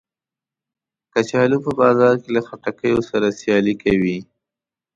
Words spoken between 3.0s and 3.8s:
سره سیالي